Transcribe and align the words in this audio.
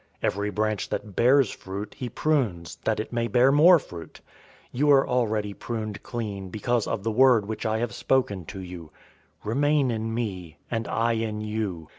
Every 0.23 0.49
branch 0.49 0.89
that 0.89 1.15
bears 1.15 1.51
fruit, 1.51 1.93
he 1.95 2.09
prunes, 2.09 2.79
that 2.85 2.99
it 2.99 3.13
may 3.13 3.27
bear 3.27 3.51
more 3.51 3.77
fruit. 3.77 4.19
015:003 4.73 4.79
You 4.79 4.91
are 4.93 5.07
already 5.07 5.53
pruned 5.53 6.01
clean 6.01 6.49
because 6.49 6.87
of 6.87 7.03
the 7.03 7.11
word 7.11 7.45
which 7.45 7.67
I 7.67 7.77
have 7.77 7.93
spoken 7.93 8.45
to 8.45 8.59
you. 8.61 8.85
015:004 9.43 9.45
Remain 9.45 9.91
in 9.91 10.11
me, 10.11 10.57
and 10.71 10.87
I 10.87 11.11
in 11.11 11.41
you. 11.41 11.89